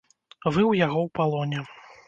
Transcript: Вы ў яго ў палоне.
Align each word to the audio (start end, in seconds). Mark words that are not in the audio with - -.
Вы 0.53 0.61
ў 0.61 0.73
яго 0.85 0.99
ў 1.03 1.09
палоне. 1.21 1.59